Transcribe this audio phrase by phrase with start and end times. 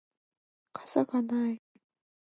[0.73, 1.61] 傘がない